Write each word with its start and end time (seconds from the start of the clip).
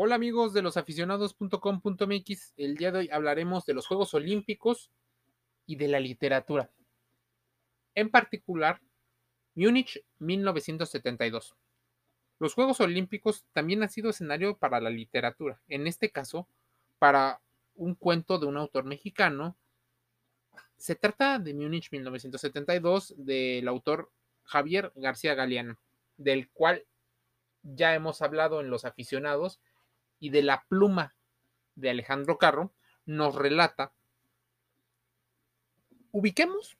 Hola 0.00 0.14
amigos 0.14 0.52
de 0.52 0.62
los 0.62 0.76
aficionados.com.mx, 0.76 2.54
el 2.56 2.76
día 2.76 2.92
de 2.92 2.98
hoy 3.00 3.08
hablaremos 3.10 3.66
de 3.66 3.74
los 3.74 3.88
Juegos 3.88 4.14
Olímpicos 4.14 4.92
y 5.66 5.74
de 5.74 5.88
la 5.88 5.98
literatura. 5.98 6.70
En 7.96 8.08
particular, 8.08 8.80
Múnich 9.56 10.00
1972. 10.20 11.56
Los 12.38 12.54
Juegos 12.54 12.80
Olímpicos 12.80 13.44
también 13.52 13.82
han 13.82 13.88
sido 13.88 14.10
escenario 14.10 14.56
para 14.56 14.80
la 14.80 14.90
literatura, 14.90 15.60
en 15.66 15.88
este 15.88 16.12
caso, 16.12 16.46
para 17.00 17.40
un 17.74 17.96
cuento 17.96 18.38
de 18.38 18.46
un 18.46 18.56
autor 18.56 18.84
mexicano. 18.84 19.56
Se 20.76 20.94
trata 20.94 21.40
de 21.40 21.54
Múnich 21.54 21.90
1972 21.90 23.14
del 23.16 23.66
autor 23.66 24.12
Javier 24.44 24.92
García 24.94 25.34
Galeano, 25.34 25.76
del 26.16 26.48
cual 26.50 26.86
ya 27.64 27.96
hemos 27.96 28.22
hablado 28.22 28.60
en 28.60 28.70
los 28.70 28.84
aficionados 28.84 29.58
y 30.20 30.30
de 30.30 30.42
la 30.42 30.64
pluma 30.68 31.14
de 31.74 31.90
Alejandro 31.90 32.38
Carro, 32.38 32.72
nos 33.06 33.34
relata, 33.34 33.92
ubiquemos 36.10 36.76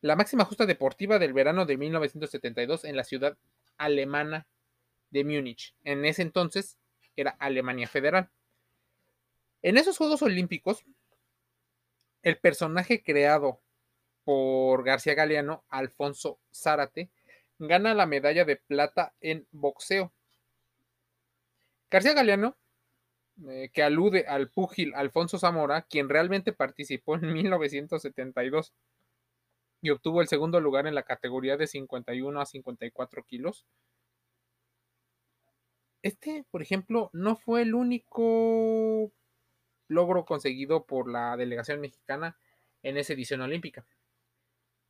la 0.00 0.16
máxima 0.16 0.44
justa 0.44 0.66
deportiva 0.66 1.18
del 1.18 1.32
verano 1.32 1.66
de 1.66 1.76
1972 1.76 2.84
en 2.84 2.96
la 2.96 3.04
ciudad 3.04 3.36
alemana 3.76 4.46
de 5.10 5.24
Múnich. 5.24 5.74
En 5.84 6.04
ese 6.04 6.22
entonces 6.22 6.78
era 7.16 7.30
Alemania 7.38 7.88
Federal. 7.88 8.30
En 9.62 9.76
esos 9.76 9.98
Juegos 9.98 10.22
Olímpicos, 10.22 10.84
el 12.22 12.38
personaje 12.38 13.02
creado 13.02 13.60
por 14.24 14.84
García 14.84 15.14
Galeano, 15.14 15.64
Alfonso 15.68 16.40
Zárate, 16.52 17.10
gana 17.58 17.94
la 17.94 18.06
medalla 18.06 18.44
de 18.44 18.56
plata 18.56 19.14
en 19.20 19.46
boxeo 19.50 20.12
García 21.90 22.14
Galeano, 22.14 22.56
eh, 23.48 23.70
que 23.72 23.82
alude 23.82 24.26
al 24.26 24.50
púgil 24.50 24.94
Alfonso 24.94 25.38
Zamora, 25.38 25.82
quien 25.82 26.08
realmente 26.08 26.52
participó 26.52 27.16
en 27.16 27.20
1972 27.34 28.72
y 29.82 29.90
obtuvo 29.90 30.20
el 30.20 30.28
segundo 30.28 30.60
lugar 30.60 30.86
en 30.86 30.94
la 30.94 31.02
categoría 31.02 31.56
de 31.56 31.66
51 31.66 32.40
a 32.40 32.46
54 32.46 33.22
kilos. 33.24 33.66
Este, 36.02 36.44
por 36.50 36.62
ejemplo, 36.62 37.10
no 37.12 37.36
fue 37.36 37.62
el 37.62 37.74
único 37.74 39.12
logro 39.88 40.24
conseguido 40.24 40.84
por 40.84 41.10
la 41.10 41.36
delegación 41.36 41.80
mexicana 41.80 42.36
en 42.82 42.96
esa 42.96 43.12
edición 43.12 43.40
olímpica. 43.42 43.86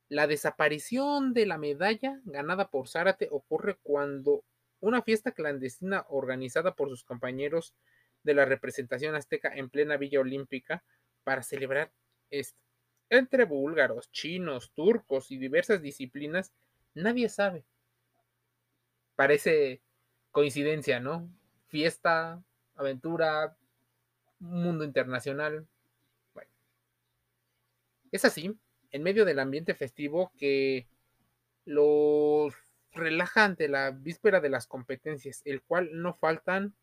La 0.09 0.25
desaparición 0.25 1.33
de 1.33 1.45
la 1.45 1.57
medalla 1.57 2.21
ganada 2.23 2.69
por 2.69 2.87
Zárate 2.87 3.27
ocurre 3.29 3.77
cuando 3.83 4.43
una 4.87 5.01
fiesta 5.01 5.31
clandestina 5.31 6.05
organizada 6.09 6.75
por 6.75 6.89
sus 6.89 7.03
compañeros 7.03 7.73
de 8.23 8.33
la 8.33 8.45
representación 8.45 9.15
azteca 9.15 9.53
en 9.53 9.69
plena 9.69 9.97
Villa 9.97 10.19
Olímpica 10.19 10.83
para 11.23 11.43
celebrar 11.43 11.91
esto. 12.29 12.59
Entre 13.09 13.45
búlgaros, 13.45 14.11
chinos, 14.11 14.71
turcos 14.73 15.31
y 15.31 15.37
diversas 15.37 15.81
disciplinas, 15.81 16.53
nadie 16.93 17.29
sabe. 17.29 17.63
Parece 19.15 19.81
coincidencia, 20.31 20.99
¿no? 20.99 21.29
Fiesta, 21.67 22.43
aventura, 22.75 23.55
mundo 24.39 24.83
internacional. 24.83 25.67
Bueno. 26.33 26.51
Es 28.11 28.25
así, 28.25 28.57
en 28.91 29.03
medio 29.03 29.25
del 29.25 29.39
ambiente 29.39 29.73
festivo, 29.73 30.31
que 30.37 30.87
los 31.65 32.53
relaja 32.97 33.45
ante 33.45 33.67
la 33.69 33.91
víspera 33.91 34.41
de 34.41 34.49
las 34.49 34.67
competencias, 34.67 35.41
el 35.45 35.61
cual 35.61 35.89
no 35.93 36.13
faltan 36.13 36.75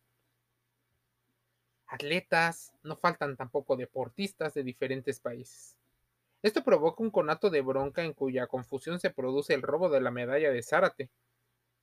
atletas, 1.86 2.72
no 2.82 2.96
faltan 2.96 3.36
tampoco 3.36 3.76
deportistas 3.76 4.54
de 4.54 4.62
diferentes 4.62 5.20
países. 5.20 5.76
Esto 6.42 6.62
provoca 6.62 7.02
un 7.02 7.10
conato 7.10 7.50
de 7.50 7.62
bronca 7.62 8.02
en 8.02 8.12
cuya 8.12 8.46
confusión 8.46 9.00
se 9.00 9.10
produce 9.10 9.54
el 9.54 9.62
robo 9.62 9.88
de 9.88 10.00
la 10.00 10.10
medalla 10.10 10.50
de 10.50 10.62
Zárate, 10.62 11.10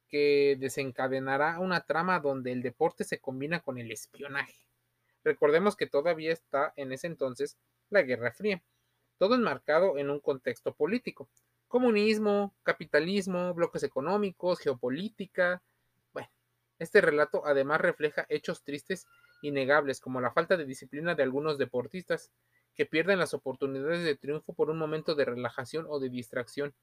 que 0.07 0.57
desencadenará 0.59 1.59
una 1.59 1.85
trama 1.85 2.19
donde 2.19 2.51
el 2.51 2.61
deporte 2.61 3.03
se 3.03 3.19
combina 3.19 3.61
con 3.61 3.77
el 3.77 3.91
espionaje. 3.91 4.67
Recordemos 5.23 5.75
que 5.75 5.87
todavía 5.87 6.33
está 6.33 6.73
en 6.75 6.91
ese 6.91 7.07
entonces 7.07 7.57
la 7.89 8.01
Guerra 8.01 8.31
Fría, 8.31 8.61
todo 9.17 9.35
enmarcado 9.35 9.97
en 9.97 10.09
un 10.09 10.19
contexto 10.19 10.73
político, 10.75 11.29
comunismo, 11.71 12.53
capitalismo, 12.63 13.53
bloques 13.53 13.83
económicos, 13.83 14.59
geopolítica. 14.59 15.63
Bueno, 16.11 16.27
este 16.79 16.99
relato 16.99 17.43
además 17.45 17.79
refleja 17.79 18.25
hechos 18.27 18.61
tristes 18.61 19.07
y 19.41 19.51
negables 19.51 20.01
como 20.01 20.19
la 20.19 20.33
falta 20.33 20.57
de 20.57 20.65
disciplina 20.65 21.15
de 21.15 21.23
algunos 21.23 21.57
deportistas 21.57 22.29
que 22.75 22.85
pierden 22.85 23.19
las 23.19 23.33
oportunidades 23.33 24.03
de 24.03 24.17
triunfo 24.17 24.53
por 24.53 24.69
un 24.69 24.77
momento 24.77 25.15
de 25.15 25.23
relajación 25.23 25.85
o 25.87 26.01
de 26.01 26.09
distracción. 26.09 26.73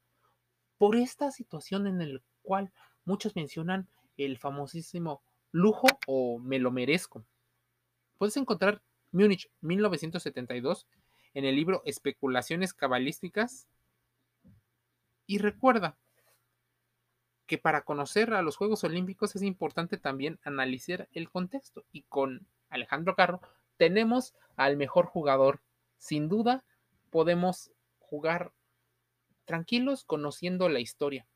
Por 0.79 0.95
esta 0.95 1.29
situación 1.29 1.85
en 1.85 2.15
la 2.15 2.21
cual 2.41 2.71
muchos 3.05 3.35
mencionan 3.35 3.87
el 4.17 4.39
famosísimo 4.39 5.21
lujo 5.51 5.87
o 6.07 6.39
me 6.39 6.57
lo 6.57 6.71
merezco. 6.71 7.23
Puedes 8.17 8.37
encontrar 8.37 8.81
Múnich 9.11 9.51
1972 9.61 10.87
en 11.35 11.45
el 11.45 11.55
libro 11.55 11.83
Especulaciones 11.85 12.73
cabalísticas 12.73 13.67
y 15.29 15.37
recuerda 15.37 15.95
que 17.45 17.59
para 17.59 17.83
conocer 17.83 18.33
a 18.33 18.41
los 18.41 18.57
Juegos 18.57 18.83
Olímpicos 18.83 19.35
es 19.35 19.43
importante 19.43 19.97
también 19.97 20.39
analizar 20.43 21.07
el 21.11 21.29
contexto. 21.29 21.85
Y 21.91 22.01
con 22.01 22.47
Alejandro 22.71 23.15
Carro 23.15 23.39
tenemos 23.77 24.33
al 24.55 24.75
mejor 24.75 25.05
jugador. 25.05 25.61
Sin 25.99 26.29
duda, 26.29 26.65
podemos 27.11 27.71
jugar 27.99 28.53
tranquilos 29.45 30.03
conociendo 30.03 30.67
la 30.67 30.79
historia. 30.79 31.27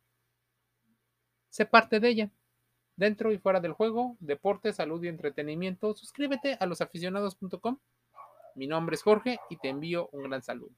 Sé 1.50 1.68
parte 1.68 2.00
de 2.00 2.10
ella. 2.10 2.32
Dentro 2.96 3.32
y 3.32 3.38
fuera 3.38 3.60
del 3.60 3.74
juego, 3.74 4.18
deporte, 4.20 4.74
salud 4.74 5.04
y 5.04 5.08
entretenimiento. 5.08 5.94
Suscríbete 5.94 6.58
a 6.60 6.66
losaficionados.com. 6.66 7.78
Mi 8.56 8.66
nombre 8.66 8.96
es 8.96 9.04
Jorge 9.04 9.40
y 9.52 9.58
te 9.58 9.70
envío 9.70 10.10
un 10.14 10.24
gran 10.24 10.42
saludo. 10.42 10.74